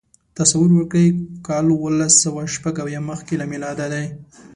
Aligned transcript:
تصور 0.37 0.69
وکړئ 0.75 1.07
کال 1.47 1.65
اوولسسوهشپږاویا 1.73 3.01
مخکې 3.09 3.33
له 3.41 3.45
میلاده 3.51 3.85
دی. 3.93 4.05